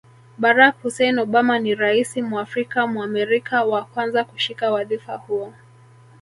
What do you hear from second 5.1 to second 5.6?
huo